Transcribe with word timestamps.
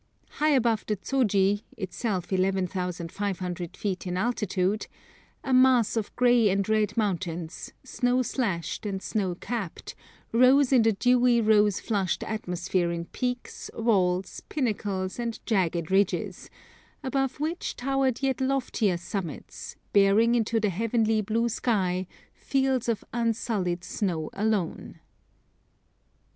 High 0.31 0.49
above 0.53 0.87
the 0.87 0.97
Zoji, 1.05 1.61
itself 1.77 2.33
11,500 2.33 3.77
feet 3.77 4.07
in 4.07 4.17
altitude, 4.17 4.87
a 5.43 5.53
mass 5.53 5.95
of 5.95 6.15
grey 6.15 6.49
and 6.49 6.67
red 6.67 6.97
mountains, 6.97 7.71
snow 7.83 8.23
slashed 8.23 8.87
and 8.87 8.99
snow 8.99 9.35
capped, 9.35 9.93
rose 10.31 10.73
in 10.73 10.81
the 10.81 10.93
dewy 10.93 11.39
rose 11.39 11.79
flushed 11.79 12.23
atmosphere 12.23 12.89
in 12.91 13.05
peaks, 13.05 13.69
walls, 13.75 14.41
pinnacles, 14.49 15.19
and 15.19 15.39
jagged 15.45 15.91
ridges, 15.91 16.49
above 17.03 17.39
which 17.39 17.75
towered 17.75 18.23
yet 18.23 18.41
loftier 18.41 18.97
summits, 18.97 19.75
bearing 19.93 20.33
into 20.33 20.59
the 20.59 20.71
heavenly 20.71 21.21
blue 21.21 21.47
sky 21.47 22.07
fields 22.33 22.89
of 22.89 23.03
unsullied 23.13 23.83
snow 23.83 24.31
alone. 24.33 24.99